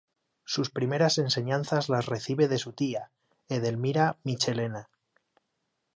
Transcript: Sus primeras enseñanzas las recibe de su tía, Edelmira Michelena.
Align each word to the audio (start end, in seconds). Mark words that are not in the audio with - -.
Sus 0.45 0.71
primeras 0.71 1.19
enseñanzas 1.19 1.87
las 1.87 2.07
recibe 2.07 2.47
de 2.47 2.57
su 2.57 2.73
tía, 2.73 3.11
Edelmira 3.49 4.17
Michelena. 4.23 4.89